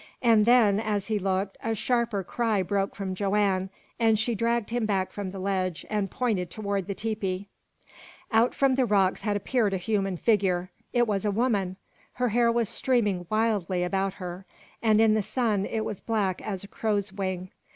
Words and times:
And 0.23 0.47
then, 0.47 0.79
as 0.79 1.09
he 1.09 1.19
looked, 1.19 1.59
a 1.63 1.75
sharper 1.75 2.23
cry 2.23 2.63
broke 2.63 2.95
from 2.95 3.13
Joanne, 3.13 3.69
and 3.99 4.17
she 4.17 4.33
dragged 4.33 4.71
him 4.71 4.87
back 4.87 5.11
from 5.11 5.29
the 5.29 5.37
ledge, 5.37 5.85
and 5.91 6.09
pointed 6.09 6.49
toward 6.49 6.87
the 6.87 6.95
tepee. 6.95 7.47
Out 8.31 8.55
from 8.55 8.71
among 8.71 8.75
the 8.77 8.85
rocks 8.87 9.21
had 9.21 9.37
appeared 9.37 9.75
a 9.75 9.77
human 9.77 10.17
figure. 10.17 10.71
It 10.91 11.05
was 11.05 11.23
a 11.23 11.29
woman. 11.29 11.77
Her 12.13 12.29
hair 12.29 12.51
was 12.51 12.67
streaming 12.67 13.27
wildly 13.29 13.83
about 13.83 14.15
her, 14.15 14.47
and 14.81 14.99
in 14.99 15.13
the 15.13 15.21
sun 15.21 15.67
it 15.67 15.85
was 15.85 16.01
black 16.01 16.41
as 16.41 16.63
a 16.63 16.67
crow's 16.67 17.13
wing. 17.13 17.51